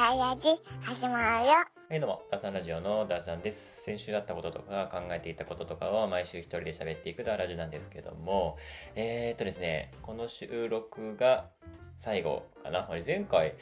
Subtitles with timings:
[0.00, 0.42] ダイヤジ
[0.80, 1.52] 始まるよ。
[1.52, 3.82] はいどうも、ダーさんラジオのダーさんです。
[3.84, 8.56] 先週だったこととか考えていたこととかを毎週一人で喋っていくダーラジなんですけども、
[8.94, 11.50] えー、っとですね、この収録が
[11.98, 12.90] 最後かな？
[12.90, 13.54] あれ前回、ん？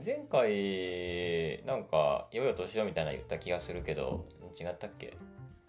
[0.00, 4.26] 前回、なんか、よいよ年をみたいな言った気がするけど、
[4.56, 5.16] 違ったっけ？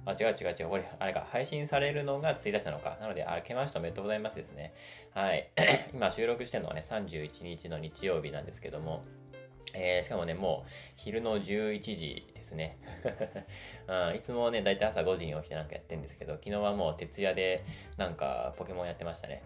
[0.06, 0.70] あ、違う違う違う。
[0.70, 2.98] これ、あれか、配信されるのが1日なのか。
[3.02, 4.74] なので、あけましておめでとうございますですね。
[5.14, 5.50] はい。
[5.94, 9.04] 今収録してるのはね、31日の日曜日なんですけども、
[9.78, 12.78] えー、しかもね、もう昼の11時ですね。
[13.88, 17.64] うん、いつもね、だいたい朝5時に起きてなんかやってるんですけど、昨日はもう徹夜で
[17.98, 19.44] なんかポケモンやってましたね。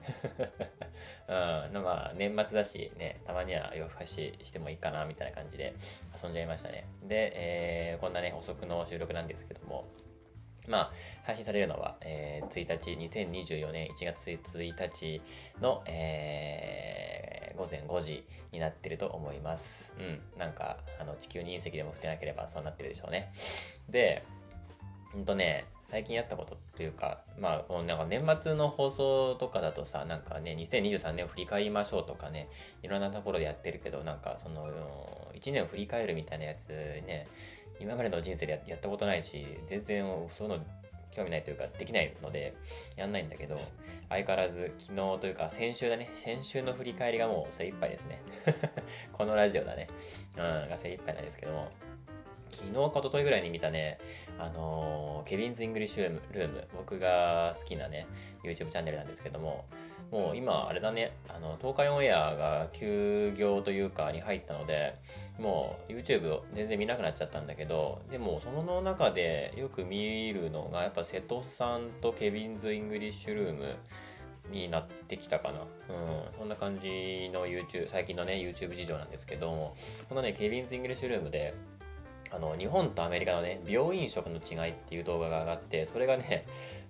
[1.27, 5.73] うん、まあ年末だしね、たまには夜更かししてもいいかなみたいな感じで
[6.21, 6.85] 遊んじゃいましたね。
[7.03, 9.87] で、えー、こんなね、遅くの収録なんですけども、
[10.69, 10.91] まあ、
[11.23, 15.21] 配信されるのは、えー、1日、2024年1月1日
[15.59, 19.91] の、えー、午前5時になってると思います。
[19.97, 20.21] うん。
[20.37, 23.33] なんか、あの、地球に隕石でも降ってなければそうなってるでしょうね。
[23.89, 24.23] で、
[25.15, 32.47] うんとね、最近やったことっていうか、まあ、このなんか年末の放送とかだとさ、なんかね、2023年を振り返りましょうとかね、
[32.83, 34.69] いろんなところでやってるけど、なんかその、
[35.33, 37.27] 1年を振り返るみたいなやつね、
[37.79, 40.65] 今までの人生でやったことないし、全然そういうの
[41.11, 42.53] 興味ないというかできないので
[42.95, 43.59] やんないんだけど、
[44.09, 48.21] 相変わらず昨日というか先週だね、先週の振り返りがもう精一杯ですね。
[49.13, 49.87] このラジオだね。
[50.37, 51.71] うん、が精一杯なんですけども。
[52.51, 53.99] 昨日か一昨日ぐらいに見たね、
[54.37, 58.07] あのー Kevin's English Room、Room 僕が好きなね、
[58.43, 59.65] YouTube チャンネルなんですけども、
[60.11, 64.95] もう今、あれだね、あの、東海オンエアが休業というかに入ったので、
[65.39, 73.75] もう YouTube を全然見なくなっちゃったんだけど、でもその中でよく見るのが、やっぱ瀬戸さんと Kevin's English Room
[74.51, 75.61] になってきたかな。
[75.61, 75.67] うん、
[76.37, 79.75] そんな感じの YouTube、最近のね、YouTube 事情なんですけども、
[80.09, 81.53] このね、 Kevin's English Room で、
[82.31, 86.45] あの、日本とアメリカのね、病院食の違いっていう動画が上がって、それがね、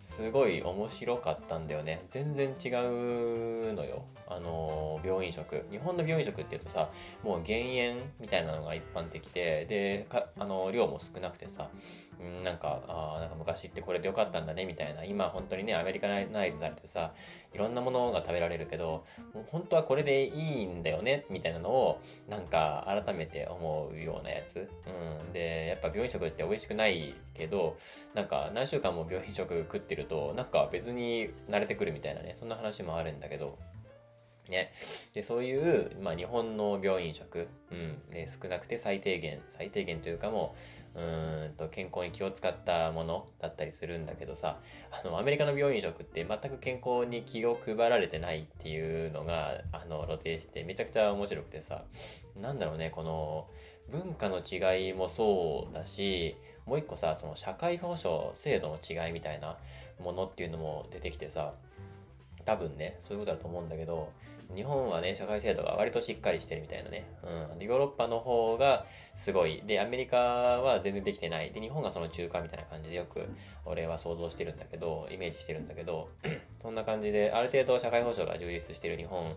[0.10, 2.04] すごい面白かったんだよね。
[2.08, 4.04] 全然違うのよ。
[4.28, 5.64] あの、病院食。
[5.70, 6.90] 日本の病院食っていうとさ、
[7.24, 10.08] もう減塩みたいなのが一般的で、で、
[10.40, 11.70] あの、量も少なくてさ、
[12.20, 15.06] うん、なんか、あーなんか昔ってこれでよかったんだね、みたいな。
[15.06, 17.14] 今本当にね、アメリカナイズされてさ、
[17.54, 24.70] いろんなものが食べられるけど、もう本当はこれでいいんだよね、みたいなのを、なんか改めて思うようなやつ。
[24.88, 25.34] うん。
[25.34, 27.78] で、やっぱ病院食って美味しくないけど、
[28.14, 33.58] なんか何週間も病院食食ってると、なんか別に慣れてくるみたいなね、そんな話もあるんだけど、
[34.50, 34.72] ね。
[35.14, 38.12] で、そういう、まあ日本の病院食、うん。
[38.12, 41.00] で、少なくて最低限、最低限というかもう、う
[41.52, 44.60] んと、健康に気を使ったものだったりするんだけどさ、
[44.92, 51.84] あの、アメリカの病院食って全く健康に気を配られてないっていうのが、あの、露呈してめちゃくちゃ面白くてさ、
[52.36, 53.48] なんだろうね、この、
[53.92, 56.36] 文化の違いもそうだし、
[56.66, 59.58] もう一個さ、その社会保障制度の違いみたいな
[60.04, 61.54] ものっていうのも出てきてさ、
[62.46, 64.12] 多分ね、そういうことだと思うんだけど、
[64.56, 67.06] 日本はね、社会制度が割としっかりしてるみたいなね。
[67.24, 67.64] うん。
[67.64, 69.62] ヨーロッパの方がすごい。
[69.68, 71.52] で、アメリカは全然できてない。
[71.52, 73.28] で、日本がその中間みたいな感じでよく
[73.66, 76.10] 俺は想像してるんだけど、イメージしてるんだけど、
[76.58, 79.36] そんな感じで、ある程度社会保障が充実してる日本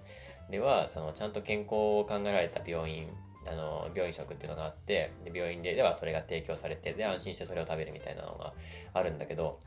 [0.50, 3.08] では、そのちゃんと健康を考えられた病院、
[3.46, 8.54] あの、病院食っていうのがあって、で、病院でではそれが提供されて、で、安心してそれを食べるみたいなのが
[8.94, 9.60] あるんだけど、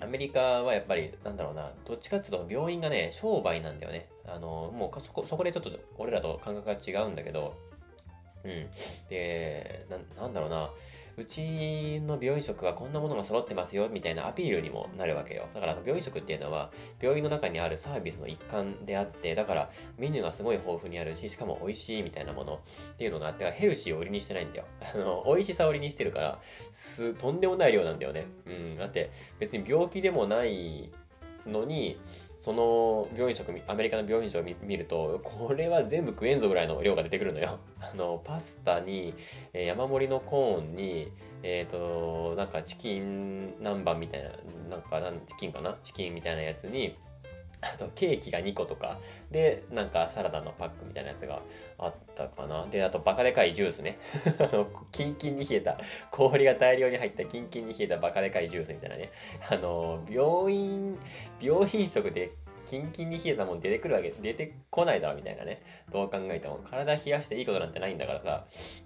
[0.00, 4.08] アメリカはやっぱり、なんだろうな、どっちかっていうと病院がね、商売なんだよね。
[4.26, 7.54] あの、もうそこ、そこでちょっと俺らと感覚が違うんだけど、
[8.44, 8.68] うん。
[9.08, 10.70] で、な、なんだろうな、
[11.18, 15.48] うちの病院食はこんなものが揃ってますよ、みたいなアピールにもなるわけよ。
[15.52, 16.70] だから病院食っていうのは、
[17.00, 24.64] 病院の中にあるサービスの一環であって、だからメニューがすごい豊富にあるし、しかも美味しいみたいなものっていうのがあって、ヘルシーを売りにしてないんだよ。
[24.94, 26.38] あの、美味しさを売りにしてるから、
[26.70, 28.26] す、とんでもない量なんだよね。
[28.46, 28.76] うん。
[28.76, 30.88] だって、別に病気でもない
[31.44, 31.98] のに、
[32.38, 37.58] その病院食、アメリカの病院食を見ると、これは全部食えんぞぐらいの量が出てくるのよ。
[37.80, 39.12] あの、パスタに、
[39.52, 41.10] え山盛りのコーンに、
[41.42, 44.30] えっ、と、なんかチキン南蛮みたいな、
[44.70, 45.76] なんかチキンかな？
[45.82, 46.96] チキンみたいなやつに、
[47.60, 48.98] あとケーキが2個とか、
[49.30, 51.40] で、なんかサラダのパックみたいなやつが
[51.78, 52.66] あったかな。
[52.66, 53.98] で、あとバカでかいジュースね。
[54.38, 55.78] あの、キンキンに冷えた、
[56.10, 59.10] 氷が大量に入ったキンキンに冷えたバカでかいジュースみたいなね。
[59.50, 60.98] あの、病院、
[61.40, 62.30] 病院食で
[62.68, 65.62] キンキンに冷えたもん出てくるわけ、出てこないだろみたいなね。
[65.90, 66.60] どう考えても。
[66.70, 68.26] 体冷やしていいことなんてないんだからさ。
[68.26, 68.44] だか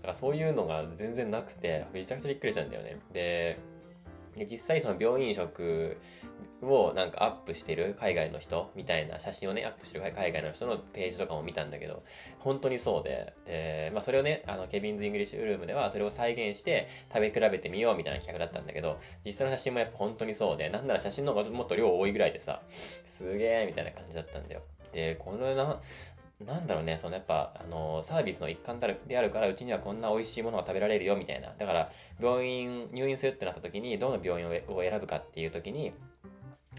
[0.09, 2.97] らそういうのが全然なくて、めちゃくちゃびっくりしたんだよね。
[3.13, 3.59] で、
[4.37, 5.97] で実際その病院食
[6.63, 12.03] をなんかアップしてる海外の人みたいな写真をね、アップしてる海外の人のページとかも見たんだけど、
[12.39, 22.63] 本当にそうで、で、まあそれをね、あの、 Kevin's English Room ではそれを再現して食べ比べてみようみたいな企画だったんだけど、実際の写真もやっぱ本当にそうで、なんなら写真の方がもっと量多いぐらいでさ、
[23.07, 24.63] すげえみたいな感じだったんだよ。
[24.93, 25.81] で、このな、
[26.47, 31.53] なんだろうね、そのやっぱ、あの、サービスの一環であるから、うちにはこんな美味しいものが食べられるよ、みたいな。
[31.59, 35.93] だから、病院、入院するってなった時に、どの病院を選ぶかっていう時に、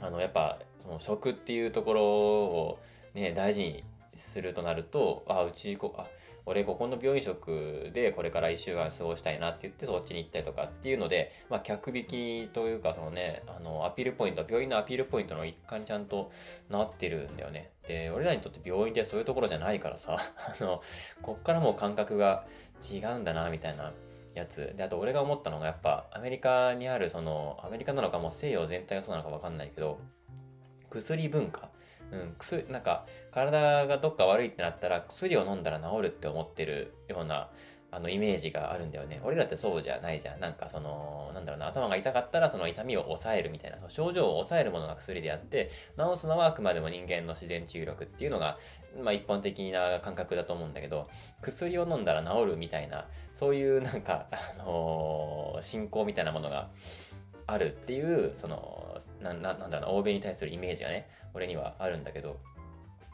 [0.01, 2.79] あの、やっぱ、その食っていうところを
[3.13, 3.83] ね、大事に
[4.15, 6.07] するとなると、あ、うちこ、あ、
[6.45, 16.31] 俺ここの病院食でこれから1週間過ごしたいなって言ってそっちに行ったりとかっていうので、まあ、客引きというかそのね、あの、アピールポイント、病院のアピールポイントの一環にちゃんと
[16.69, 17.71] なってるんだよね。
[17.87, 20.81] で、俺らにとって病院ってそういうところじゃないからさ、 あの、
[21.21, 22.45] こっからもう感覚が
[22.91, 23.93] 違うんだな、みたいな。
[24.35, 24.73] やつ。
[24.75, 29.99] で、あと俺が思ったのがやっぱアメリカにあるその、アメリカなのかも西洋全体がそうなのかわかんないけど、
[30.89, 31.69] 薬文化。
[32.13, 37.49] うん、薬、なんか、体がどっか悪いってなったら、薬を飲んだら治るって思ってるような、
[37.89, 39.21] あの、イメージがあるんだよね。
[39.23, 40.39] 俺らってそうじゃないじゃん。
[40.39, 48.57] なんかその、なんだろうな、頭が痛かったらその痛みを抑えるみたいな、症状を抑えるものが薬であって、治すのはあくまでも人間の自然治癒力っていうのが、
[49.03, 51.07] まあ一般的な感覚だと思うんだけど、
[51.41, 56.69] 薬を飲んだら治るみたいな、そういうなんか、あのー、信仰みたいなものが、
[57.45, 62.39] あるっていう、その、な、ななんだろうな、欧米に対するイメージがね、俺にはあるんだけど、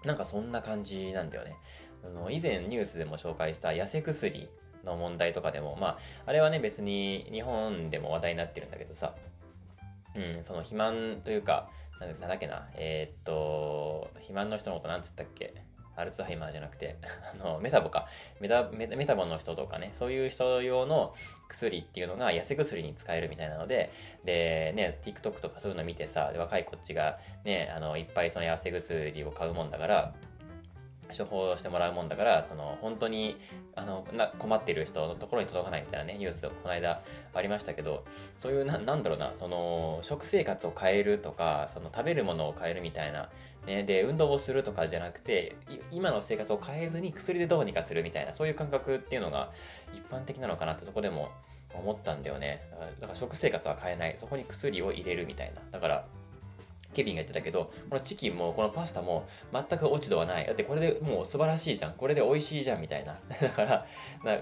[0.06, 1.56] なんかそんな感じなんだよね。
[2.04, 4.50] あの、以前ニュースでも紹介した痩せ薬
[4.84, 9.16] の問題とかでも、まあ、あれはね、別に日本でも話題になってるんだけどさ、
[10.16, 11.70] うん、その肥満というか、
[12.00, 15.54] なんだっけな、えー、っと、肥満の人のことなんつったっけ？
[15.96, 16.98] アルツハイマーじゃなくて、
[17.34, 18.08] あの、メタボか。
[18.40, 21.14] メタ、メタボの人とかね、そういう人用の
[21.48, 23.92] 薬っていうのが痩せ薬に使えるみたいなので、
[24.24, 30.14] で、ね、TikTok とかそういうの見てさ、若いこっちがね、あの、いっぱいその痩せ薬を買うもんだから、
[31.18, 33.38] 処方してもらうもんだから、その、本当に、
[33.76, 37.02] あの、な、困ってる人のところに届かないみたいなね、ニュースこの間
[37.34, 38.04] ありましたけど、
[38.38, 43.30] そういう、な、なんだろうな、その、食生活を変えるとか、その、食べるものを変えるみたいな、
[43.70, 45.56] ね、で、運動をするとかじゃなくて、
[45.92, 49.52] 今の生活を変えずに薬でどうにかするみたいな、そういう感覚っていうのが
[49.94, 51.30] 一般的なのかなってそこでも
[51.74, 52.64] 思ったんだよね。
[53.00, 54.18] だから食生活は変えない。
[54.20, 55.62] そこに薬を入れるみたいな。
[55.72, 56.06] だから、
[56.94, 60.46] ケビンが言ってたけど、このチキンもこのパスタも全く落ち度はない。
[60.46, 61.94] だってこれでもう素晴らしいじゃん。
[61.94, 63.20] これで美味しいじゃんみたいな。
[63.42, 63.86] だから、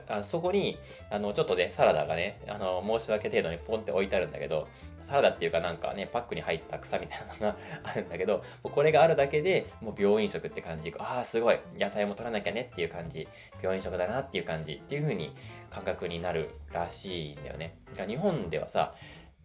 [0.08, 0.78] あそこに、
[1.10, 4.68] あの、ちょっとね、サラダがね、あの、申し訳程度にポンって置いてあるんだけど、
[5.02, 10.94] サラダっていうかなんかね、パックに入った草みたいなのが あるんだけど、これがあるだけでもう病院食って感じ。
[10.98, 11.60] ああ、すごい。
[11.78, 13.28] 野菜も取らなきゃねっていう感じ。
[13.62, 15.34] 病院食だなっていう感じっていう風に
[15.70, 17.76] 感覚になるらしいんだよね。
[18.08, 18.96] 日本ではさ、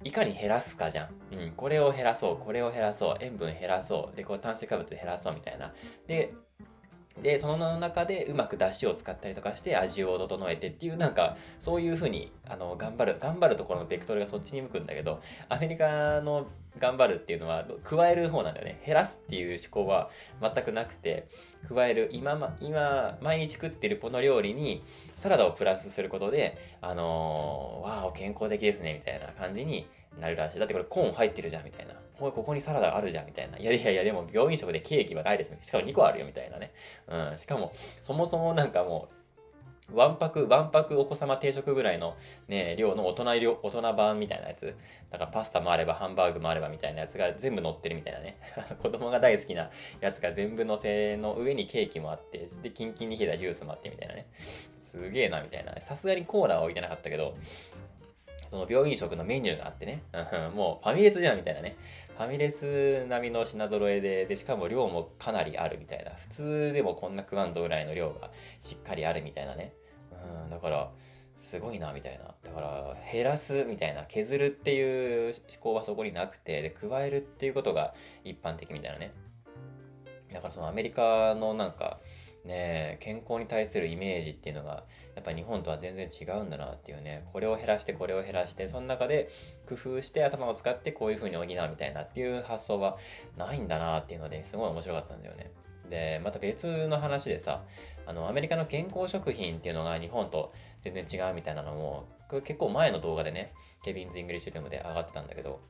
[0.04, 1.34] いかに減らすかじゃん。
[1.34, 1.52] うん。
[1.52, 5.72] これを減らそう、これを減らそう、塩分減らそう、で、こう炭水化物減らそうみたいな。
[6.06, 6.34] で、
[7.20, 16.46] で、その中でうまく出汁を使ったりとかして味を整えてっていう、なんか、そういう風に、あの、頑張る、頑張るところのベクトルがそっちに向くんだけど、アメリカの
[16.78, 18.81] 頑張るっていうのは、加える方なんだよね。
[18.87, 20.10] 減らすっていう思考は
[20.40, 21.28] 全くなくて、
[21.69, 24.82] 加える、今、今、毎日食ってるこの料理に、
[25.22, 29.86] サラダをプラスすることで、あのー、わあ、健康的ですね、みたいな感じに
[30.20, 30.58] なるらしい。
[30.58, 31.94] だってこれコーン入ってるじゃん、みたいな。
[32.19, 33.56] ここにサラダあるじゃん、みたいな。
[33.56, 35.54] いやいやいや、でも病院食でケーキはないでしょ。
[35.60, 36.72] しかも2個あるよ、みたいなね。
[37.06, 37.38] うん。
[37.38, 37.72] しかも、
[38.02, 39.22] そもそもなんかもう、
[39.94, 42.17] ワンパク、ワンパクお子様定食ぐらいの
[42.48, 44.74] ね、量の大人量、大人版みたいなやつ。
[45.10, 48.38] だからパスタもあれば、ハンバーグもあればみたいなやつが全部乗ってるみたいなね。
[48.82, 54.26] 子供が大好きなやつが全部乗せの上にケーキもあって、で、キンキンに冷えたジュースもあってみたいなね。
[54.93, 55.81] すげえな、みたいな。
[55.81, 57.34] さすがにコーラは置いてなかったけど、
[58.51, 60.03] その病院食のメニューがあってね、
[60.55, 61.77] もうファミレスじゃんみたいなね。
[62.15, 66.11] ファミレス並みの品揃えで、で、しかも量もかなりあるみたいな。
[66.11, 68.31] 普通でもこんな食わんぞぐらいの量が
[68.61, 69.72] しっかりあるみたいなね。
[70.44, 70.91] うん、だから、
[71.34, 72.34] すごいな、みたいな。
[72.44, 77.94] だから、減らすみたいな、削るっていう思考はそこになくて、で、加えるっていうことが
[78.25, 79.13] 一般的みたいなね。
[80.31, 82.01] だからそのアメリカのなんか、
[82.44, 84.84] ね健康に対するイメージっていうのが、
[85.15, 89.31] やっぱ日本とは全然違うんだなっていうね、これを減らしてこれを減らして、その中で
[89.69, 92.99] 工夫して頭を使ってこういう風に補うみたいなっていう発想は
[93.37, 95.51] ないんだなっていうので、すごい面白かったんだよね。
[95.91, 97.63] で、また別の話でさ、
[98.06, 102.08] あの、アメリカの健康食品っていうのが日本と全然違うみたいなのも、
[102.44, 103.53] 結構前の動画でね、
[103.84, 105.61] Kevin's English Room で上がってたんだけど、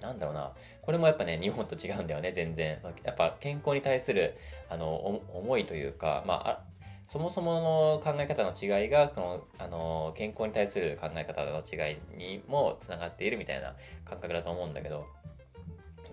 [0.00, 0.52] なんだろうな。
[0.82, 2.78] これもやっぱね、日本と違うんだよね、全然。
[3.04, 4.36] やっぱ健康に対する、
[4.68, 6.62] あの、思いというか、まあ、
[7.06, 13.74] そもそもの考え方の違いが、この、あの、健康に対する考え方の違いにもつながっているみたいな
[14.04, 15.06] 感覚だと思うんだけど、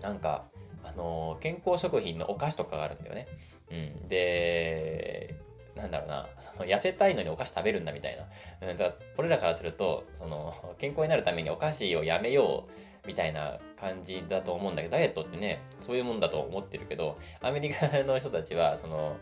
[0.00, 0.46] なんか、
[0.84, 3.26] あの、健康食品のお菓子とかがあるんだよね。
[3.70, 3.74] う
[4.04, 4.08] ん。
[4.08, 5.34] で、
[5.76, 8.16] なんだろうな、その痩せたいのにお菓子食べるんだみたい
[8.60, 8.68] な。
[8.68, 12.66] うん、だから俺らからすると、その、健康になるためにお菓子をやめよ
[13.04, 19.18] うみたいな感じだと思うんだけど、ダイエットってね、そういうもんだと思ってるけど、アメリカの人たちは、その、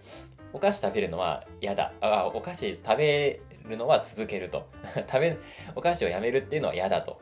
[0.53, 1.93] お菓子食べるのは嫌だ。
[2.01, 4.69] あ、お菓子食べるのは続けると。
[5.11, 5.37] 食べ、
[5.75, 7.21] お菓子をやめるっていうのは嫌だと。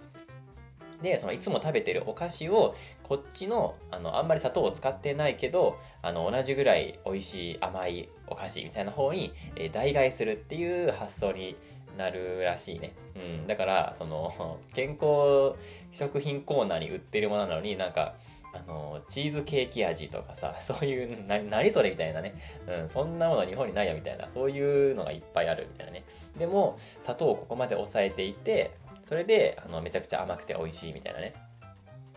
[1.02, 11.56] で、そのいつも食べてるお菓子を、こっちの、あの、あんまり砂糖を使ってないけど、あの、同じぐらい美味しい甘いお菓子みたいな方に、えー代替するっていう発想に
[11.96, 12.94] なるらしいね。
[13.16, 13.46] うん。
[13.46, 15.54] だから、その、 健康
[15.92, 18.14] 食品コーナーに売ってるものなのになんか、
[18.54, 22.34] あの、チーズケーキ味とかさ、 そういう、な、何それみたいなね。
[22.66, 26.04] うん、そんなもの日本にないよみたいな、そういうのがいっぱいあるみたいなね。
[26.38, 28.72] でも、砂糖をここまで抑えていて、
[29.12, 31.34] それで、あの、めちゃくちゃ甘くて美味しいみたいなね。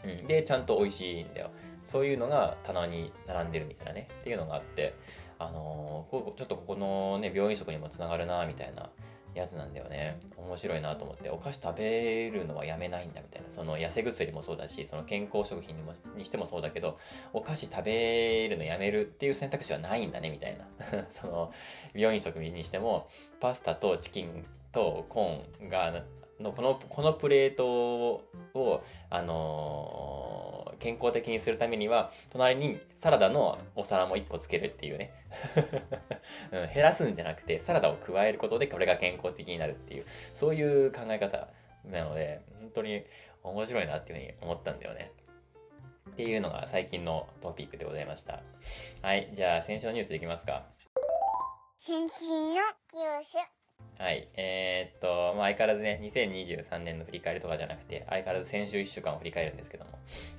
[0.05, 0.27] うん。
[0.27, 1.49] で、ちゃんと美味しいんだよ。
[1.83, 4.07] そういうのが棚に並んでるみたいなね。
[4.21, 4.95] っていうのがあって、
[5.37, 8.89] あのーちょっとここのね、病院食にもつながるな、みたいな
[9.33, 10.21] やつなんだよね。
[10.37, 13.49] 面白いなと思って、お菓子食べるのはやめないんだみたいな。
[13.49, 16.97] その痩せ薬もそうだし、その健康食品にもにしてもそうだけど、
[17.33, 21.07] お菓子食べるのやめるっていう選択肢はないんだね、みたいな。
[21.11, 21.51] その、
[21.93, 23.09] 病院食にしても、
[23.41, 26.05] パスタとチキンとコーンが、
[26.39, 27.67] のこの、このプレート
[28.53, 35.13] を、あのー健康的にするためには、隣にサラダのお皿も1個つけるっていうね。
[36.51, 41.47] うん減らすんじゃなくて、サラダを加えることでこれが健康的になるっていう、そういう考え方
[41.85, 43.03] なので、本当に
[43.43, 45.11] 面白いなっていうふうに思ったんだよね。
[46.11, 48.41] っていうのが最近のトピックでございました。
[49.01, 49.29] はい。
[49.33, 50.63] じゃあ、先週のニュースいきますか。
[51.79, 53.64] 新進のニュース。
[53.98, 54.27] はい。
[54.36, 59.91] えーっと、まあ、相変わらずね、2023年の振り返りとかじゃなくて、相変わらず先週1週間を振り返るんですけども。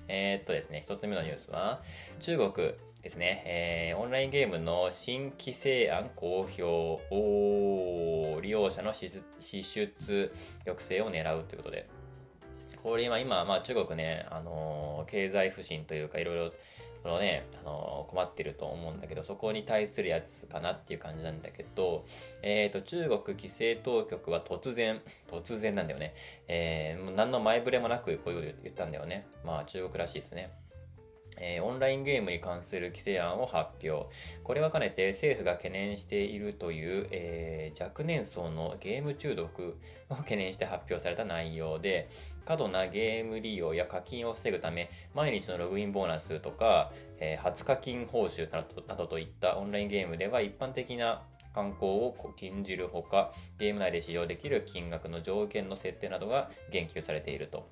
[0.08, 1.80] えーっとですね、一つ目のニュースは、
[2.20, 6.62] 中国ですね、えーオンラインゲームの新規制案公表
[7.10, 11.88] お利用者の支出支出抑制を狙うということで、
[12.82, 16.52] これ今、今、まあ中国ね、あのー経済不振というか、いろいろ、
[17.06, 22.04] のね、あの困ってると思うんだけど、そこに対するやつかなっていう感じなんだけど、
[22.42, 26.14] えっ、と、中国規制当局は突然、突然なんだよね。
[26.48, 29.26] えー、もう何の前触れもなくこういうこと言ったんだよね。
[29.44, 30.50] まあ中国らしいですね。
[31.38, 34.06] えーオンラインゲームに関する規制案を発表。
[34.42, 39.76] これはかねて政府が懸念しているという、えー若年層のゲーム中毒
[40.08, 42.08] を懸念して発表された内容で、
[42.46, 51.22] 過度なゲーム利用や課金を防ぐため、毎日のログインボーナスとか、えー初課金報酬などなどといったオンラインゲームでは一般的な
[51.54, 57.68] 観光を禁じるほか、ゲーム内で使用できる金額の上限の設定などが言及されていると。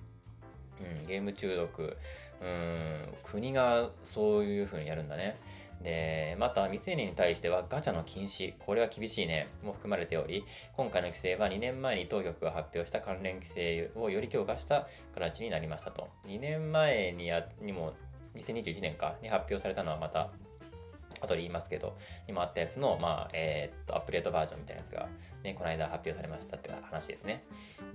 [0.81, 1.97] うん、ゲーム中毒、
[2.43, 5.37] うん、国がそういう風にやるんだね。
[5.83, 10.45] で、また未成年に対してはガチャの禁止、これは厳しいね、も含まれており、
[10.77, 16.09] 今回の規制は2年前に当局が発表した関連規制をより強化した形になりましたと。
[16.27, 17.93] 2年前にやにも、
[18.37, 20.31] 2021年かに発表されたのはまた、
[21.21, 21.97] 後で言いますけど、
[22.29, 25.09] 今あったやつの、まあ、えーっと、アップデートバージョンみたいなやつが、
[25.43, 27.45] ね、この間発表されましたって話ですね。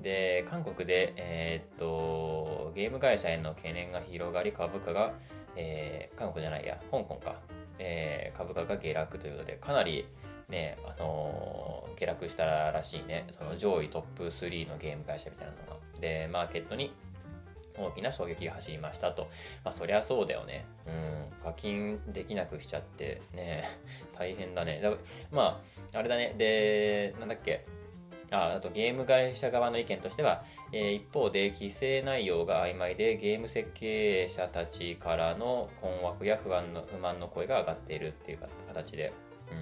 [0.01, 5.13] で、韓国で、えーっと、ゲーム会社への懸念が広がり、株価が、
[5.55, 7.36] えー韓国じゃないや、香港か、
[7.79, 10.07] えー株価が下落ということで、かなり、
[10.48, 13.27] ね、あのー下落したらしいね。
[13.31, 16.00] その上位トップ3のゲーム会社みたいなのが。
[16.00, 16.93] で、マーケットに
[17.77, 19.24] 大きな衝撃が走りましたと。
[19.63, 20.65] まあ、そりゃそうだよね。
[20.88, 21.43] うん。
[21.43, 23.63] 課金できなくしちゃって、ね、
[24.17, 24.79] 大変だね。
[24.81, 24.91] だ
[25.31, 25.62] ま
[25.93, 26.36] あ、あれだね。
[26.38, 27.65] で、なんだっけ。
[28.31, 39.13] ああとゲーム会社側の意見としては、え一方で規制内容が曖昧でゲーム設計者たちからの困惑や不安の不満の声が上がっているっていう形で、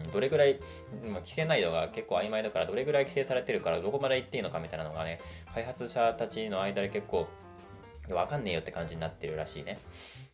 [0.06, 0.60] うん、どれぐらい、
[1.04, 5.22] 規制内容が結構曖昧だからどれぐらい規制されてるからどこまで行っていいのかみたいなのがね
[5.54, 7.28] 開発者たちの間で結構
[8.10, 9.80] わかんねえよって感じになってるらしいね。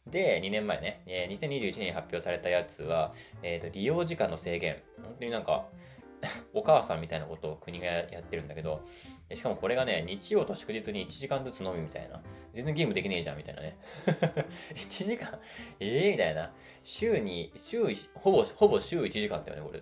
[0.08, 4.78] で、2年前ね、2021年に発表されたやつは、えーと利用時間の制限。
[5.02, 5.66] 本当になんか、
[6.54, 8.82] お母さんみたいなことを国がやってるんだけど、
[9.34, 12.22] しかもこれがね、日曜と祝日に1時間ずつ飲みみたいな。
[12.54, 13.78] 全然ゲームできねえじゃんみたいなね。
[14.76, 15.40] 1時間
[15.80, 16.54] ええみたいな。
[16.84, 17.84] 週に、週、
[18.16, 19.82] ほぼ、ほぼ週1時間だよね、これ。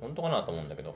[0.00, 0.94] 本当かなと思うんだけど。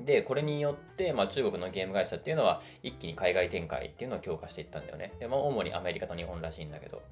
[0.00, 5.12] で、これによって、まあ、中国のゲーム会社っていうのは一気に海外展開っていうのを強化していったんだよね。
[5.18, 7.02] で、まあ、主にアメリカと日本らしいんだけど。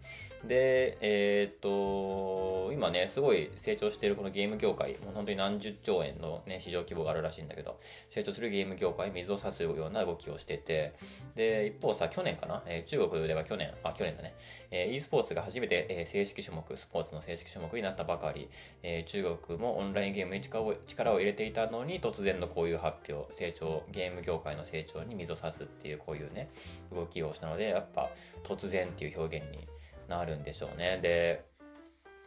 [0.46, 7.78] で、えー、っと、今ね、すごい成長しているこのゲーム業界、もう本当に何十兆円のね、市場規模があるらしいんだけど、
[8.10, 10.92] 成長するゲーム業界、水を差すような動きをしてて、
[11.34, 14.34] で、一方さ、去年かな、えー、中国では去年、あ、去年だね、
[14.76, 18.48] え、e スポーツが初めて、え、正式種目、スポーツの正式種目になったばかり、
[18.82, 26.50] え、中国もオンラインゲームに力を力を入れていたのに、突然のこういう発表、成長、ゲーム業界の成長に水を差すっていうこういうね、
[26.92, 28.10] 動きをしたので、やっぱ
[28.42, 29.68] 突然っていう表現に
[30.08, 30.98] なるんでしょうね。
[31.00, 31.44] で、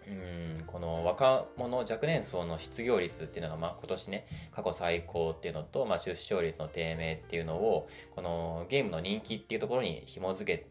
[0.08, 10.68] うんこの若者若年層の失業率っていうのが、まあ、今年ね過去最高っていうのと、まあ、出生率の低迷っていうのをこのゲームの人気っていうところに紐づけ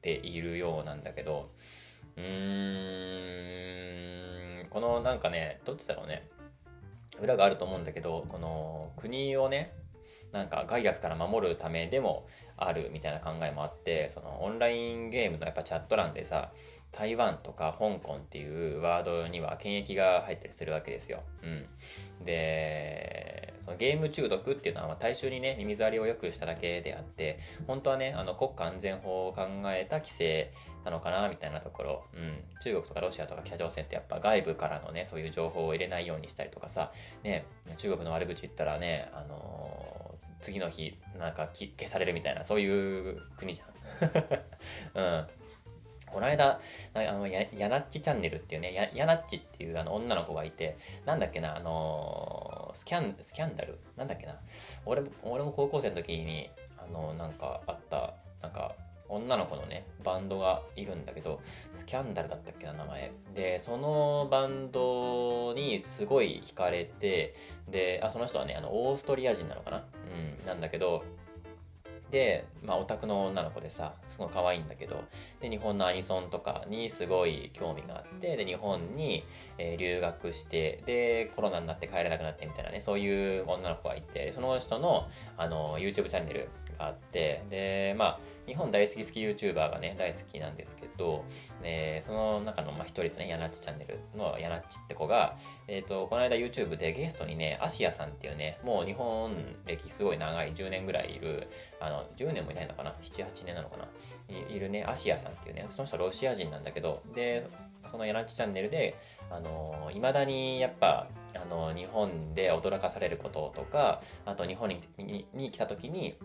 [0.00, 1.48] ているようなんだけど
[2.16, 2.24] うー
[4.64, 6.28] んこのなんかねどっちだろうね
[7.20, 9.72] 裏があると思うんだけどこの国をね
[10.32, 12.26] なんか害悪から守るためでも
[12.56, 16.50] あるみたいな考えもあってそのオンラインゲームのやっぱチャット欄でさ
[16.92, 21.22] 台湾とか香港っていうワードには検疫が入ったりするわけですよ。
[21.42, 22.24] うん。
[22.24, 30.50] で、そのゲーム中毒っていうのはま大衆にね、耳障りを良くしただけであって、本当はね、あの国家安全法を考えた規制
[30.86, 32.04] なのかな、みたいなところ。
[32.14, 32.38] うん。
[32.62, 37.44] 中国とかロシアとか北朝鮮ってやっぱ外部からのね、そういう情報を入れないようにしたりとかさ、ね、
[37.76, 43.66] 中国の悪口言ったらね、あのー、次の日、なんか消されるみたいな、そういう国じゃ
[44.96, 44.96] ん。
[44.96, 45.26] うん。
[46.12, 46.60] この間、
[46.94, 53.78] あの、や、やなっちチャンネルっていうね、や、やなっちっていうあの女の子がいて、なんだっけな、あのー、スキャン、スキャンダル？
[53.96, 54.36] なんだっけな？
[54.86, 58.74] 俺も、俺も高校生の時に、あの、なんかあった、なんか、
[59.10, 61.40] 女の子のね、バンドがいるんだけど、
[61.72, 63.10] スキャンダルだったっけな、名前。
[63.34, 67.34] で、そのバンドにすごい惹かれて、
[67.70, 69.78] で、あ、その人はね、あの、オーストリア人なのかな？
[69.78, 71.04] うん、なんだけど、
[72.10, 75.04] で、まあ、オタクの女の子でさ、すごい可愛いんだけど、
[75.40, 79.24] で、日本のアニソンとかにすごい興味があって、で、日本に、
[79.58, 86.48] えー、留学して、で、コロナになって帰れなくなってみたいなね、そういう女の子がいて、その人の、あの、YouTube チャンネル
[86.78, 91.24] があって、で、まあ、日本大好き好き YouTuber がね、大好きなんですけど、
[91.62, 95.36] えー、その中の、まあ、一人でね、ヤナッチチャンネルのヤナッチって子が、
[95.68, 99.36] えっ、ー、と、この間 YouTube でゲストにね、アシアさんっていうね、もう日本
[99.66, 101.46] 歴すごい長い、10年ぐらいいる、
[101.78, 103.84] あの、10年もいないのかな ?7、8年なのかな？
[104.28, 107.46] いいるね、アシアさんっていうね、その人ロシア人なんだけど、で、
[107.86, 108.96] そのヤナッチチャンネルで、
[109.30, 116.16] あの、未だにやっぱ、あの、日本で驚かされることとか、あと日本ににに来た時に、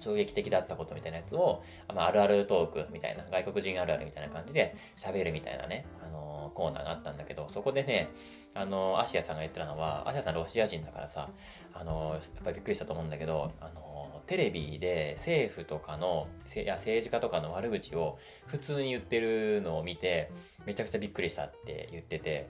[0.00, 1.62] 衝撃的だったことみたいなやつを、
[1.94, 8.08] まあ、あるあるトークみたいな、外国人あるあるみたいな感じで喋るみたいなね、あのー、コーナーがあったんだけど、そこでね、
[8.54, 11.28] あのー、アシアさんが言ってたのは、アシアさんロシア人だからさ、
[11.74, 20.30] あのー、やっぱりびっくりしたと思うんだけど、あのテレビで政府とかの、いや政治家とかの悪口を普通に言ってるのを見て、
[20.66, 22.48] めちゃくちゃびっくりしたって言ってて、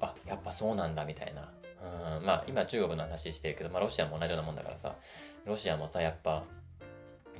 [0.00, 1.50] あ、やっぱそうなんだみたいな。
[2.18, 4.96] うん、まあ今中国の話してるけど、まあロシアも同じようなもんだからさ、
[5.46, 6.44] ロシアもさ、やっぱ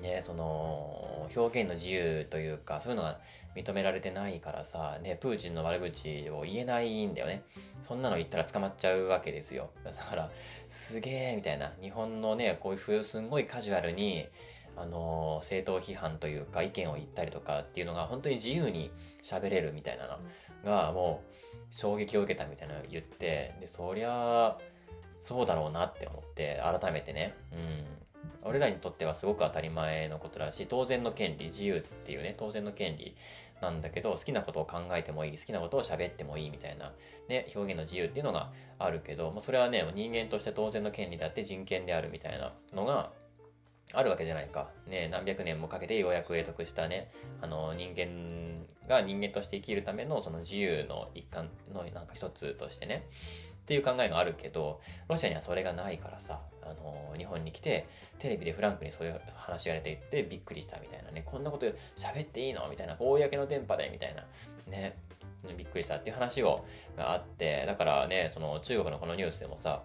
[0.04, 3.18] ね、その、表現の自由というか、そういうのが
[3.56, 7.42] 認められてないからさ、ね、プーチンの悪口を言えないんだよね。
[7.88, 9.70] そんなの言ったら捕まっちゃうわけですよ。
[9.82, 10.30] だから、
[10.68, 11.72] すげえ、みたいな。
[11.80, 14.28] 日本のね、こういうふう、すんごいカジュアルに、
[14.76, 18.90] あの、政党批判というか、意見を言ったりとかっていうのが、本当に自由に
[19.22, 20.18] 喋れるみたいなの
[20.64, 21.32] が、もう、
[21.70, 24.58] 衝撃を受けたみたいなの言って、で、そりゃ、
[25.22, 28.03] そうだろうなって思って、改めてね、うん。
[28.44, 33.16] 俺らにとってはすごく当たり前のことだし、当然の権利、自由っていうね、当然の権利
[33.60, 36.92] なんだけど、好きなことを考えてもいい、好きなことを喋ってもいいみたいな、
[37.28, 43.12] ね、表現の自由っていうのがあるけど、まあ、それはね、人間として当然の権利であって人権であるみたいなのが、
[43.92, 44.70] あるわけじゃないか。
[44.86, 53.06] ね、何百年もかけてようやく得得したね、あの、人間が人間として生きるためのその自由の一環のなんか一つとしてね、
[53.64, 57.86] っていう考えがあるけど、ロシアにはそれがないからさ、あの、日本に来て、
[58.18, 62.68] テレビでフランクにそういう話が出ていってびっくりしたみたいなね、こんなこと喋っていいの？
[62.68, 64.24] みたいな、公の電波でみたいな、
[64.70, 64.98] ね、
[65.56, 65.96] びっくりした。
[65.96, 69.82] っていう話を、があって、だからね、その中国のこのニュースでもさ、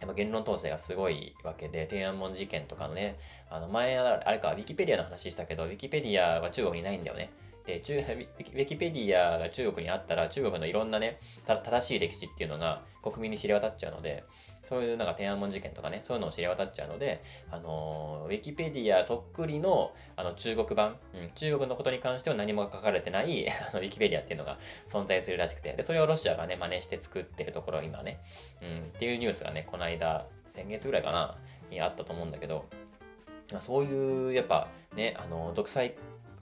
[0.00, 3.16] やっぱ言論統制がすごいわけで、天安門事件とかのね、
[3.48, 7.30] あの前、あれか、ウィキペディアの話したけど、ウィキペディアは中国にないんだよね。
[7.68, 14.24] で、中、ウィキペディアが中国にあったら、中国のいろんなね、正しい歴史っていうのが国民に知れ渡っちゃうので、
[14.66, 28.20] そういうなんか天安門事件とかね、そういうのを知れ渡っちゃうので、あのウィキペディアそっくりのあの中国版、うん、中国のことに関しては何も書かれてない あのウィキペディアっていうのが存在するらしくて、で、それをロシアがね、真似して作ってるところ今ね、
[28.62, 31.36] うん、っていうニュースがね、この間、先月ぐらいかな、
[31.68, 32.64] にあったと思うんだけど、
[33.60, 35.94] そういう、やっぱね、あの、独裁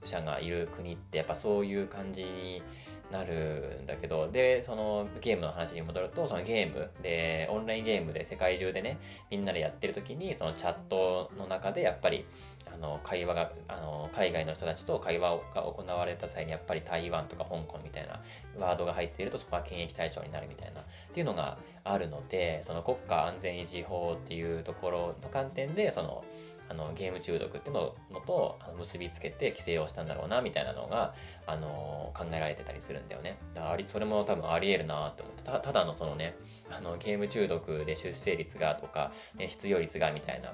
[0.06, 2.62] 者がいる国ってやっぱそういう感じに
[3.10, 8.98] なるんだけど、で、そのゲームの話に戻ると、そのゲームで、オンラインゲームで世界中でね、
[9.30, 12.24] みんなでやってる時に、そのチャットの中でやっぱり、
[12.72, 18.20] あの、会話が、あの、海外の人たちと会話が行われた際に、やっぱり台湾とか香港みたいな
[18.58, 26.24] ワードが入っていると、そこは検疫対象になるみたいな、っていうのがあるので、その国家安全維持法っていうところの観点で、その、
[26.68, 27.94] あのゲーム中毒っていうの
[28.26, 31.14] と結びつけて規制をしたんだろうなみたいなのが、
[31.46, 33.38] あの考えられてたりするんだよね。
[33.54, 36.36] だありそれも多分ありえるなと思ってたただのそのね
[36.70, 40.52] あのゲーム中毒で出生率がとか、ね、失業率がみたいな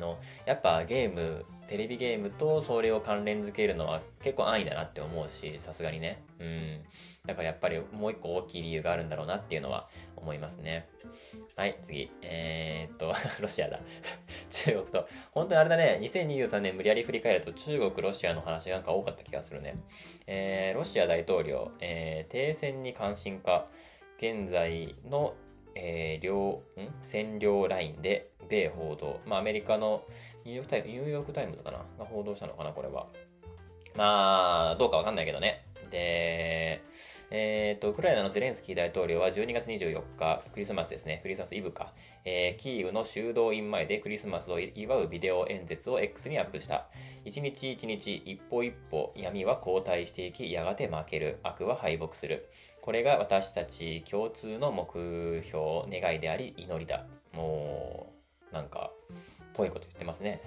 [0.00, 6.24] のやっぱゲームテレビゲームとそれを関連づけるのは結構安易だなって思うしさすがにね。
[6.40, 6.80] うん。
[7.26, 10.88] だからやっぱりもう一個大きい理由があるんだろうなっていうのは思いますね。
[11.54, 12.10] はい次。
[12.22, 13.78] えー、っと ロシアだ。
[14.50, 15.08] 中国と。
[15.30, 15.98] 本当にあれだね。
[16.02, 19.76] 2023年無理やり振り返ると中国ロシアの話なんか多かった気がするね。
[20.26, 23.68] えー、ロシア大統領、えー、停戦に関心か。
[24.18, 25.34] 現在の
[25.74, 26.88] えー、領、ん？
[27.02, 29.20] 占領ラインで、米報道。
[29.24, 30.02] まあ、アメリカの
[30.44, 33.06] ニューヨークタイム、ニューヨークタイムズかなが報道したのかな、これは。
[33.96, 35.64] まあ、どうかわかんないけどね。
[35.90, 36.82] で、
[37.30, 41.92] えっ、と、ウクライナのゼレンスキー大統領は12月24日、クリスマスですね、クリスマスイブか、
[42.24, 46.86] えー、キーウの修道院前でクリスマスを祝うビデオ演説を X にアップした。
[47.24, 51.38] 一日一日、一歩一歩、闇は後退していき、やがて負ける。
[51.42, 52.48] 悪は敗北する。
[52.80, 57.06] これが私たち共通の目標、願いであり、祈りだ。
[57.32, 58.19] もう、
[58.52, 58.90] なんか、
[59.54, 60.40] ぽいこと言ってますね。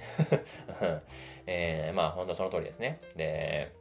[1.46, 3.00] えー、まあ、本当その通りですね。
[3.16, 3.72] で、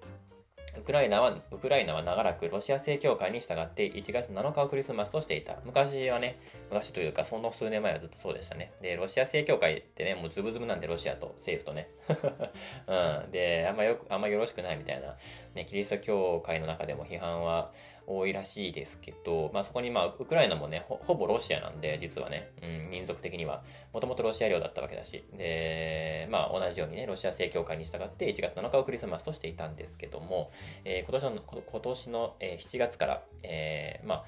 [0.78, 5.58] ウクライナは、ウクライナは長らくロシア正教会に従って1月7日をクリスマスとしていた。
[5.64, 6.38] 昔はね、
[6.70, 8.72] 昔というかその数年前はずっとそうでしたね。
[8.80, 11.88] で、ロシア正教会ってね、もうズブズブなんでロシアと政府とね。
[12.88, 13.30] うん。
[13.30, 15.16] で、あんまよく、あんまよろしくないみたいな、
[15.54, 17.72] ね、キリスト教会の中でも批判は
[18.06, 23.62] 多いらしいですけど、まあそこにまあウクライナもねほ、ほぼロシアなんで、実はね、うん、民族的には、
[23.92, 30.50] もともとロシア領だったわけだし、で、まあ同じようにね、ロシア正教会に従って1月7日をクリスマスとしていたんですけども、
[30.84, 34.24] えー、今年の、今年の、え7月から、えー、まあ、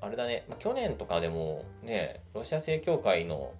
[0.00, 3.52] あれだね、まあ、去年とかでもね、ロシア正教会の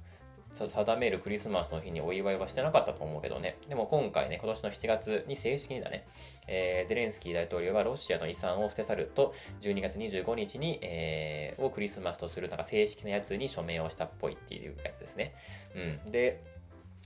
[0.54, 3.56] 定めるクリスマスの日にお祝いはしてなかったと思うけどね。
[3.68, 6.06] でも今回ね、今年の7月に正式にだね、
[6.46, 15.34] えー、ゼレンスキー大統領はロシアの遺産を捨て去ると、12月25日に、えー、をクリスマスとするなんか正式なやつに署名をしたっぽいっていうやつですね。
[16.04, 16.12] うん。
[16.12, 16.40] で、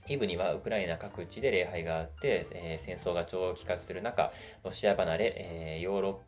[0.07, 4.31] イブにはウクライナ各地で礼拝があって、えー、戦争が長期化する中、
[4.63, 6.21] ロシア離れ、えー、ヨーロ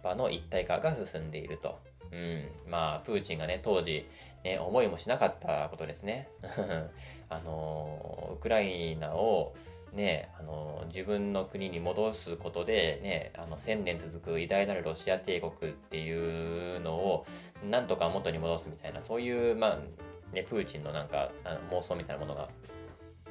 [0.00, 1.78] ッパの一体化が進んでいると。
[2.12, 2.70] うん。
[2.70, 4.06] まあ、プーチンがね、当時、
[4.44, 6.28] ね、思いもしなかったことですね。
[7.30, 9.54] あの、ウクライナを、
[9.94, 17.26] ね、あの、自分の国に戻すことで、ね、あの、千年続く偉大なるロシア帝国っていうのを、
[17.68, 21.30] なんとか元に戻すみたいな、そういう、まあ、ね、プーチンのなんか、
[21.70, 22.48] 妄想みたいなものが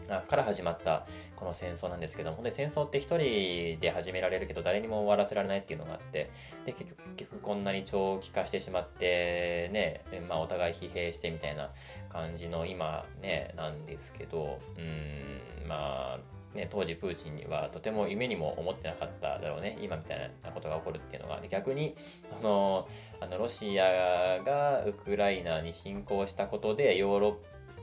[0.07, 6.29] から始まったこの戦争なんですけども、で戦争って一人で始められるけど誰にも終わらせられないっていうのがあって、
[6.65, 11.69] で、結局こんなに長期化してしまって、ね、まあお互い疲弊してみたいな
[12.09, 16.19] 感じの今ね、なんですけど、うん、まあ、
[16.55, 19.77] ね、当時プーチンにはとても夢にも思ってなかっただろうね。
[19.81, 21.41] 今みたいなことが起こるっていうのが。
[21.41, 21.95] で逆に、
[22.29, 22.87] その、
[23.19, 27.33] あの、ロシアがウクライナに侵攻したことでヨーロッ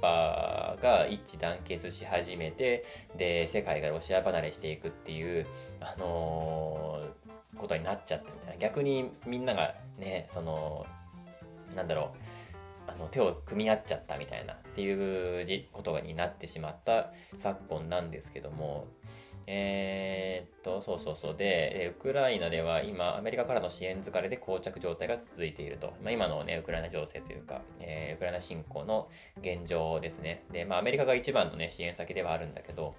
[0.01, 2.85] パが一致団結し始めて、
[3.17, 5.47] で、世界がロシア離れしていくっていう、
[5.81, 8.57] あのー、ことになっちゃったみたいな。
[8.59, 10.87] 逆にみんながね、その、
[11.75, 12.13] なんだろ
[12.89, 18.87] う、あの手を組み合っちゃったみたいなっていうことになってしまった昨今なんですけども、
[19.47, 21.37] えー、っと、そうそうそう。
[21.37, 25.95] で、ウクライナでは今、アメリカからの支援疲れで膠着状態が続いていると。
[26.03, 29.09] まあ、今のね、ウクライナ情勢というか、えー、ウクライナ侵攻の
[29.41, 30.45] 現状ですね。
[30.53, 32.95] で、まあ、アメリカが一番のね、支援先ではあるんだけど、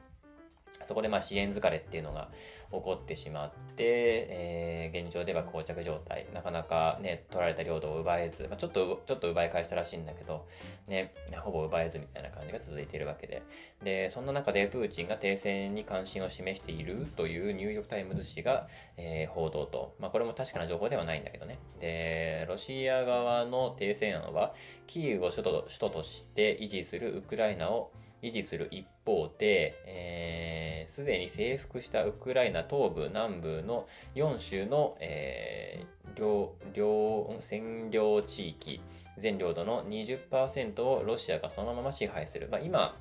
[0.85, 2.29] そこでまあ支援疲れっていうのが
[2.71, 6.27] 起こってしまって、えー、現状では膠着状態。
[6.33, 10.47] なかなかね、取られた領土を奪えず、まあ、ちょっと、ちょっと奪い返したらしいんだけど、
[10.87, 13.43] ね、ほぼ奪えずみたいな感じが続いているわけで。
[13.83, 18.67] で、そんな中でプーチンが停戦に関心を示しているというニューヨークタイムズ紙が、
[18.97, 21.59] えー、報道と、まあこれも確かな情報ではないんだけどね。
[21.79, 24.53] で、ロシア側の停戦案は、
[24.87, 38.81] キーウを首都首都として維持するウクライナを維持する一方で、えー、すでに征服したウクライナ東部、南部の4州の、えー、領、領、占領地域、
[39.17, 42.47] 全領土の20%をロシアがそのまま支配する。
[42.51, 42.95] まあ、今、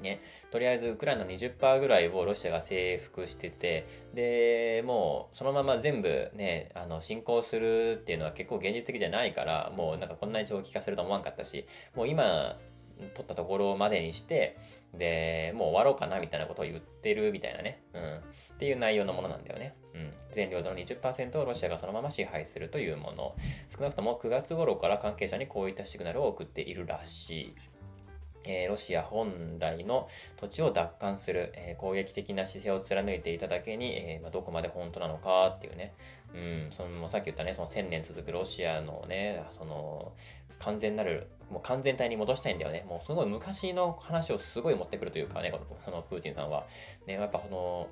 [0.00, 0.20] ね、
[0.52, 12.58] とりあえずウクライナの20%ぐらいをロシアが征服してて、で、もうそのまま全部ね、あの、侵攻するっていうのは結構現実的じゃないから、もうなんかこんなに長期化すると思わんかったし、もう今、
[13.14, 14.56] 取ったところまでにして、
[14.94, 17.82] で、もう終わろうかなみたいなことを言ってるみたいなね。
[17.94, 18.16] うん。
[18.54, 19.74] っていう内容のものなんだよね。
[19.94, 20.12] うん。
[20.32, 23.36] 全領土の20%をロシアがそのまま支配するというもの。
[23.68, 27.54] 少なくとも9月頃から関係者にこういったシグナルを送っているらしい。
[28.44, 35.94] えー、ロシア本来の土地を奪還する、えー、攻撃的な姿勢を貫いていただけに、えーまあ、どこまで本当なのかっていうね、
[36.34, 40.12] うん、そのさっき言ったね、その1000年続くロシアのね、その
[40.58, 42.84] 完全なる、もう完全体に戻したいんだよね。
[42.88, 46.66] もうすごい昔の話をすごい持ってくるというかね、このそのプーチンさんは。
[47.06, 47.88] ね、やっぱこの、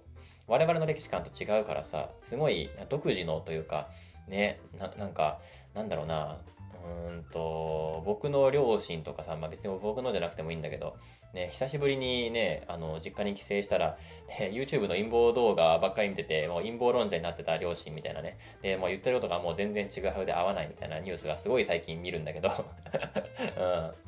[0.47, 3.89] 我々の歴史観と違うからさ、すごい独自のというか、
[4.29, 5.39] ね、ななんか、
[5.75, 6.39] なんだろうな、
[6.87, 10.97] うんと、僕の両親とかさ、まあ、別に僕のじゃなくてもいいんだけど、
[11.35, 18.39] ね、久しぶりにね、あの、実家に帰省したら、ね、YouTube の陰謀動画ばっかり見てて、もう陰謀論者になってた両親みたいなね。
[18.63, 22.51] で、もう言ってることがもう全然違うで合わないみたいなニュースがすごい最近見るんだけど、
[23.59, 24.07] うん。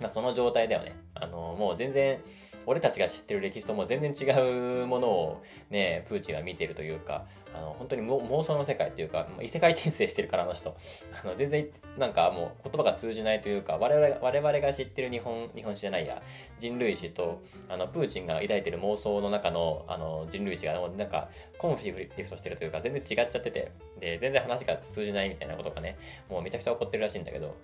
[0.00, 0.92] まあ、その状態だよね。
[1.14, 2.20] あの、もう全然、
[2.66, 4.30] 俺たちが知ってる歴史とも全然違
[4.82, 10.76] うものをね、プーチンは見てるというか、あの、本当に妄想の世界っていうか、異世界転生してるからあの人。
[11.24, 16.22] あの、全然、なんかもう言葉が通じないというか、我々我々が知ってる日本、日本史じゃないや、
[16.58, 25.96] 人類史と、あの、プーチンが抱いてる妄想の中の、あの、人類史が、なんか、コンフィクトしてるというか、全然違っちゃってて、で、全然話が通じないみたいなことがね、
[26.28, 27.54] もうめちゃくちゃ起こってるらしいんだけど、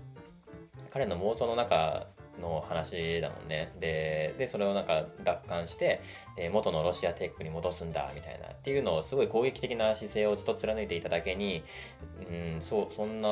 [0.90, 2.06] 彼の妄想の中
[2.40, 3.72] の話だもんね。
[3.80, 6.00] で、で、それをなんか奪還して、
[6.36, 11.62] え元のロシア帝国に戻すんだ、みたいな、っていうのをすごい攻撃的な姿勢をずっと貫いていただけに、
[12.28, 13.28] うん、そう、そんな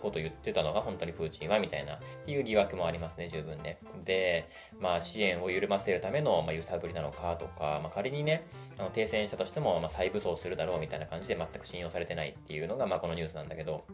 [0.00, 3.78] こと言ってたのが本当にプーチンは、みたいな、っていう疑惑もありますね、十分ね。
[4.04, 8.46] で、まあ、支援を緩ませるための、まあ、揺さぶりなのかとか、まあ、仮にね、
[8.78, 13.84] あの停戦したとしても、まあ、再武装するだろうみたいな感じで全く信用されてないっていうのが、まあ、このニュースなんだけど、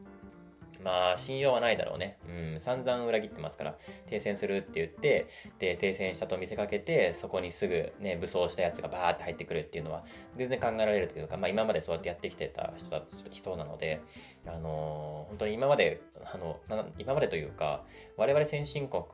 [0.89, 2.17] まあ、信用はないだろうね。
[2.27, 10.03] うん、散々裏切ってますから、停戦するって言って、で、停戦したと見せかけて、そこにすぐね、武装したやつがバーって入ってくるっていうのは、
[10.39, 14.01] 全然考えられるというか、まあ今までそうやってやってきてた人だ人なので、
[14.47, 16.59] あのー、本当に今まで、あの、
[16.99, 17.85] 今までというか、
[18.17, 19.05] 我々先進国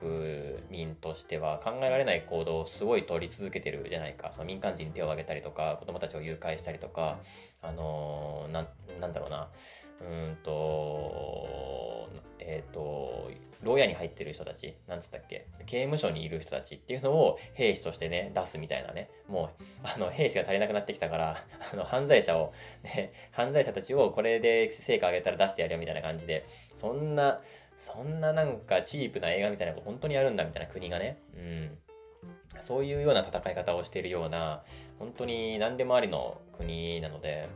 [0.71, 4.31] 民としては考えられない行動をすごい取り続けてるじゃないか。
[4.31, 7.19] その民間人に手を挙げたりとか、子供たちを誘拐したりとか、
[7.63, 8.69] あのー、な、
[9.01, 9.51] なんだろうな、
[10.01, 13.31] うんと、えっ、ー、と、
[13.65, 21.37] 牢屋に入ってる人たち、なんつったっけ、刑務所にいる人たちっていうのを兵士としてね、出すみたいなね、もう、あの、兵士が足りなくなってきたから、
[21.73, 22.53] あの、犯罪者を、
[22.83, 26.45] ね、犯罪者たちをこれで成果上げたら出してやるよみたいな感じで、
[26.77, 27.41] そんな、
[27.79, 31.79] そんななんかチープな映画みたいなこと本当にやるんだみたいな国がね、うん。
[32.61, 34.63] そういうような戦い方をしているような、
[34.99, 37.49] 本当に何でもありの国なので、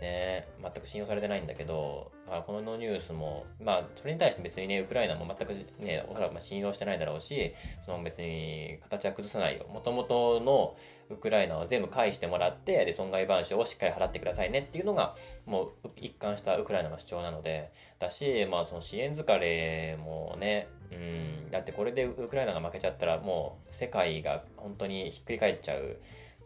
[0.00, 9.66] ね、全く信用されてないんだけど、あこのニュースも、まあ、それに対して別にね、ウクライナも全くね、おそらくま信用してないだろうし、その別に形は崩さないよ。
[9.66, 10.76] もともとの
[11.10, 25.98] ウクライナは全部返してもらって、で、損害賠償をしっかり払ってくださいねっていうのが、もう一貫したウクライナの主張なので、だし、まあ、その支援疲れもね、うん、だってこれでウクライナが負けちゃったら、もう世界が本当にひっくり返っちゃう。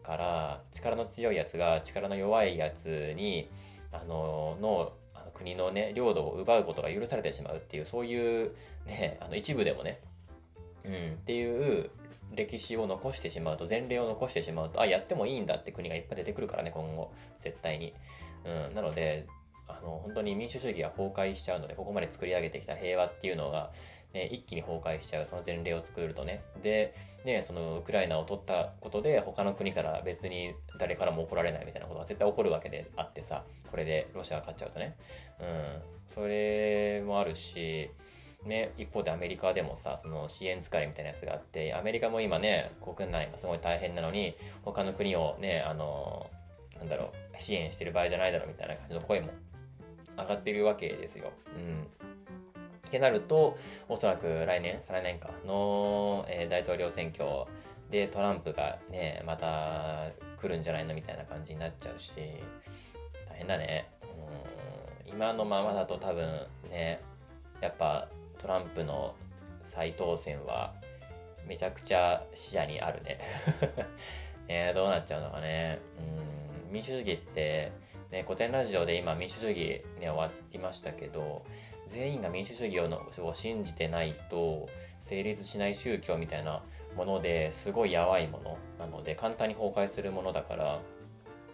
[0.03, 3.49] から力の強いやつが力の弱いやつに
[3.91, 8.51] あののあの国のね領土を奪うことが許されてしまうっていうそういう
[8.85, 9.99] ねあの一部でもね、
[10.85, 11.89] うん、っていう
[12.35, 17.93] 歴史を残してしまうと前例を残してしまうとあやってもいいんだって国がいっぱい出てくるからね今後絶対に、
[18.45, 19.27] うん、なので
[19.67, 23.71] あの本当に民主主義が崩壊しちゃうのでここまで作り上げてきた平和っていうのが
[24.13, 26.43] ね、一気に崩壊しちゃう、その前例を作るとね。
[26.61, 26.93] で、
[27.25, 34.95] ね、そのウクライナを取ったことで、他の国から別に誰からも怒られないみたいなことが絶対起こるわけであってさ、これでロシアが勝っちゃうとね。
[35.39, 35.81] うん。
[36.07, 37.89] それもあるし、
[38.45, 46.29] ね、一方でアメリカでもさ、その支援疲れみたいなやつがあって、アメリカも今ね、国内がすごい大変なのに、他の国をね、あの、
[46.77, 49.29] なんだろう、支援してる場合じゃないだろうみたいな感じの声も
[50.17, 51.31] 上がってるわけですよ。
[51.55, 51.83] うん。
[52.87, 53.57] ってなると、
[53.89, 57.45] おそらく来年、再来年かの、えー、大統領選挙
[57.89, 62.11] でトランプがね、また来るんじゃないのみたいな感じになっちゃうし、
[63.27, 63.89] 大変だね。
[65.05, 67.01] うん、今のままだと多分ね、
[67.61, 69.15] やっぱトランプの
[69.61, 70.73] 再当選は
[71.47, 73.19] めちゃくちゃ視野にあるね。
[74.47, 75.79] ねどうなっちゃうのかね。
[76.67, 77.71] うん、民主主義って、
[78.13, 81.43] ね、古典ラジオで今民主主義ね、終わりましたけど、
[81.87, 86.61] 全員が民主主義を信じてないと成立しない宗教みたいな
[86.95, 90.79] ものですごいやばいものなので簡単に崩壊するものだから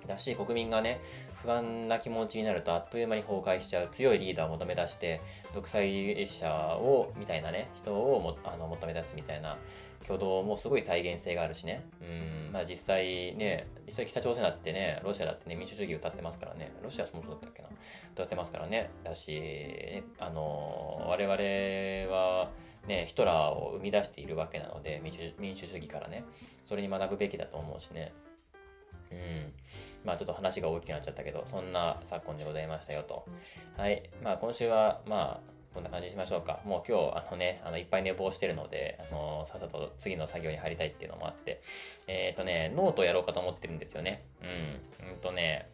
[0.06, 1.02] だし国民がね
[1.42, 5.22] 不安な気持ちになるとあっという間に崩壊しちゃう強いリーダーを求め出して
[5.56, 9.58] 独裁者をみたいなね人をもあの求め出すみたいな
[10.04, 11.86] 挙動もすごい再現性があるしね。
[12.02, 17.70] うん、まあ実際ね、実際北朝鮮だってね、ロシアだってね、民主主義歌ってますからね、ロシアそもそもだったっけな、
[18.14, 22.50] 歌ってますからね、だし、あの、我々は
[22.88, 26.24] ね、ヒトラーを生み出しているわけなので、民主民主主義からね、
[26.66, 28.14] それに学ぶべきだと思うしね。
[29.12, 29.54] うん。
[30.06, 33.26] まあちょっと話が大きくなっちゃったけど、そんな昨今でございましたよと。
[33.78, 34.10] はい。
[34.24, 36.62] まあ今週は、まあ、こんな感じにしましょうか。
[36.66, 41.62] もう今日、あのね、あの、いっぱい寝坊してるので、あの、さっさと次の作業に入りたいっていうのもあって、
[42.08, 44.26] えっ、ー、とね、ノートやろうかと思ってるんですよね。
[44.42, 44.46] う
[45.06, 45.10] ん。
[45.10, 45.70] うんとね、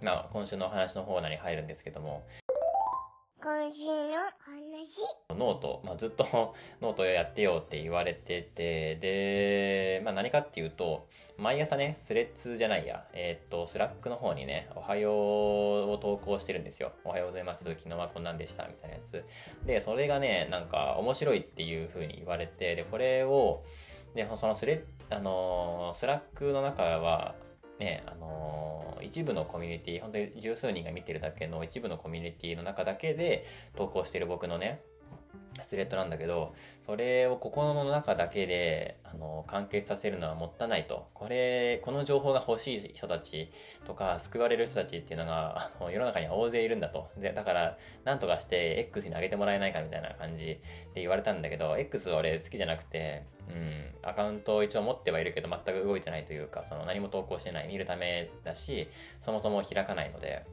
[0.00, 2.24] まあ、今週のお話の方に入るんですけども、
[3.46, 3.92] 今週の
[4.40, 5.38] 話。
[5.38, 6.26] note、まあ、ずっと
[6.82, 11.06] ノートやってよって言われてて、で、まあ、何かっていうと、
[11.36, 16.90] 毎朝ね、 Threads じゃないや、えー、っと、 Slack の方にね、おはようを投稿してるんですよ。
[17.04, 17.62] おはようございます。
[17.62, 18.66] 昨日はこんなんでした。
[18.66, 19.24] みたいなやつ。
[19.64, 23.62] で、それがね、なんか面白いっていう風に言われて、で、これを、
[24.16, 27.36] で、そのスレあのー、 Slack の中は、
[27.78, 34.80] ね、あのー、一部のコミュニティ、本当に十数人が見てるだけの一部のコミュニティの中だけで投稿してる僕のね、
[35.62, 41.08] スレッドなんだけど、それをここの中だけで、あの、完結させるのはもったいないと。
[41.14, 43.50] これ、この情報が欲しい人たち
[43.86, 47.10] とか、救われる人たちっていうのが、あの、世の中には大勢いるんだと。
[47.16, 50.60] で、だから、なんとかして X に上げてもらえないかみたいな感じで
[50.96, 58.88] 言われたんだけど、X は俺好きじゃなくて、うん、アカウントを一応持ってはいるけど、全く動いてないというか、その何も投稿してない、見るためだし、
[59.20, 60.44] そもそも開かないので、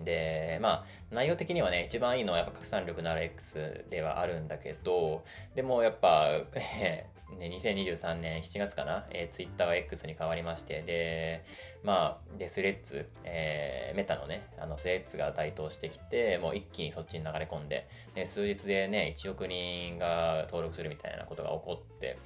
[0.00, 11.44] で、まあ、内容的にはね、一番いいのはやっぱ拡散力のある X ではあるんだけど、でもやっぱ、ね、2023年7月かな、えー、Twitter は X に変わりまして、で、
[11.82, 22.18] まあ、で、スレッズ、えー、メタのね、あの、スレッズが台頭してきて、もう一気にそっちに流れ込んで、で、数日でね、1億人が登録するみたいなことが起こって、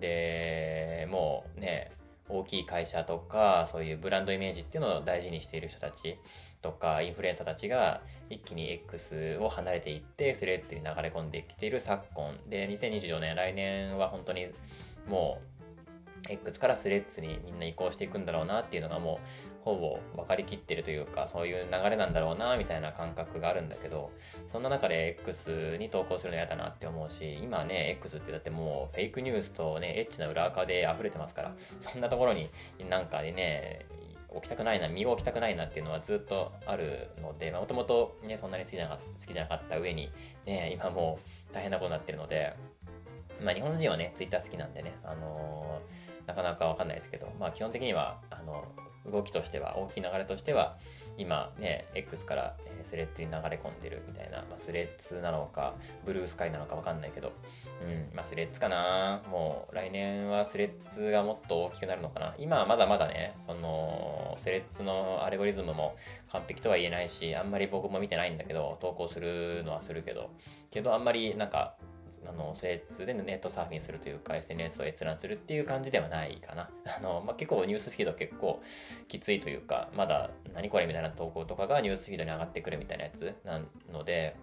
[0.00, 1.92] で、もうね、
[2.28, 6.18] 大きい会社とか、そういうブランドイメージっていうのを大事にしている人たち
[6.66, 12.36] とか、インフルエンサーたちが一気に X を離れていって、スレッズに流れ込んできている昨今。
[12.48, 14.48] で、2024年、来年は本当に
[15.08, 15.56] もう、
[16.28, 24.10] X からスレッズにみんな移行していくんだろうなっていうのがもうほぼ分かりきってるというかそういう流れなんだろうなみたいな感覚があるんだけど
[24.50, 32.50] そんな中で X に投稿するの嫌だなって思うし今ね X ってだってもうフェイクニュースとねエッチな裏垢で溢れてますからそんなところに
[32.88, 33.86] なんかね
[34.36, 40.10] 置きたくないな、身を置きたくないなっていうのはずっとあるので、もともとね、そんなに好きじゃなかった好きじゃなかった上に、
[40.44, 41.18] ね、今も
[41.50, 42.54] う大変なことになってるので、
[43.42, 48.64] まあ日本人はね、ツイッター好きなんでね、あのー、なかなかわかんないですけど、まあ基本的には、あの、
[49.10, 50.76] 動きとしては、大きい流れとしては、
[51.18, 55.74] 今ね、X から、スレッズに流れ込んでるみたいな、まあ、スレッズなのか、
[56.04, 57.32] ブルースカイなのかわかんないけど、
[57.82, 59.22] うん、まあ、スレッズかな。
[59.28, 62.34] もう、来年はスレッズがもっと大きくなるのかな。
[62.38, 65.96] 今はまだまだね、その、スレッズのアルゴリズムも
[66.30, 70.30] 完璧とは言えないし、あんまり僕も見てないんだけど、投稿するのはするけど、
[70.70, 71.76] けどあんまりなんか、
[72.26, 76.70] あの、精通でネットサーフィンするというか、SNS を閲覧するっていう感じではないかな。
[76.96, 78.62] あの、まあ、結構ニュースフィード結構
[79.08, 84.36] きついというか、まだ何これみたいな投稿とかがニュースフィードに上がってくるみたいなやつなので、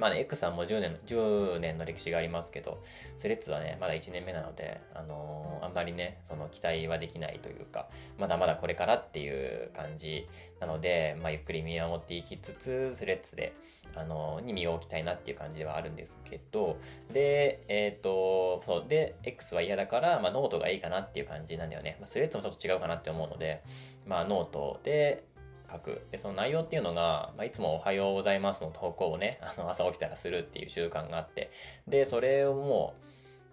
[0.00, 2.82] まあね、X はも10年、10年の歴史がありますけど、
[3.18, 10.26] Threads はね、まだ1年目なので、あのー、あんまりね、その期待はできないというか、まだまだこれからっていう感じ
[10.58, 13.52] なので、まあゆっくり見守っていきつつ、 Threads で、
[13.94, 16.76] あの、に身を置きたいなっていう感じではあるんですけど、
[17.12, 21.96] で、えっ、ー、と、そう、で、X は嫌だから、まあノートがいいかなっていう感じなんだよね。
[22.00, 23.62] まあ Threads もちょっと違うかなって思うので、
[24.06, 25.24] まあノートで、
[25.70, 26.02] 書く。
[26.10, 31.50] で、その内容っていうのが、まあ、いつもおはようございますの投稿をね、 あの、朝起きたらするっていう習慣があって、
[31.86, 32.94] で、それをも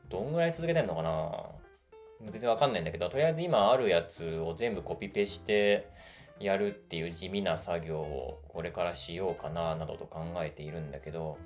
[0.08, 1.50] う、どんぐらい続けてんのかな？
[2.32, 5.88] 全然わかんないんだけど、とりあえず今あるやつを全部コピペして
[6.40, 11.38] やるっていう地味な作業をこれからしようかな、などと考えているんだけど、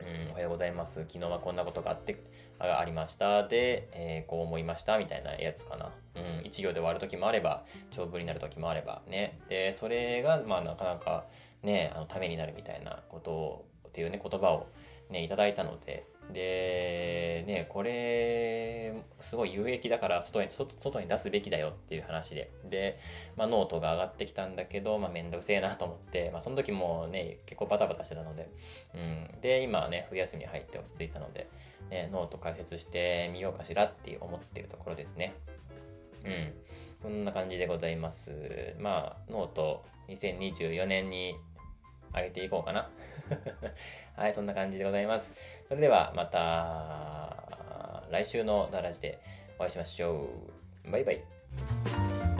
[0.00, 1.00] うん、おはようございます。
[1.08, 2.22] 昨日はこんなことがあって、
[2.58, 3.46] あありました。
[3.46, 4.98] で、えー、こう思いました。
[4.98, 5.92] みたいなやつかな。
[6.16, 9.40] うん、一行で終わる時もあれば、長文になる時もあれば、ね。
[9.48, 11.24] で、それが、まあ、なかなか、
[11.62, 14.66] ね、あの、ためになるみたいなことを、っていうね、言葉を
[15.10, 22.50] ね、いただいたので、で、ね、これ、すごい有益だから外に、外に出すべきだよっていう話で。
[22.64, 22.98] で、
[23.36, 28.48] まあ、ノートが上がってきたんだけど、まあ、めんどくせえなと思って、まあ、その時もね、結構バタバタしてたので、
[28.94, 29.40] うん。
[29.40, 31.48] で、今はね、冬休みに入って落ち着いたので、
[31.90, 35.34] ね、ノート解説してみようかしらって思ってるところですね。
[36.24, 36.52] うん。
[37.02, 38.74] そんな感じでございます。
[38.78, 41.34] まあ、ノート2024年に
[42.14, 42.88] 上げていこうかな。
[44.16, 45.34] はい、そんな感じでございます。
[45.68, 49.18] それではまた来週のダラジで
[49.58, 50.28] お会いしましょ
[50.86, 50.90] う。
[50.90, 52.31] バイバイ。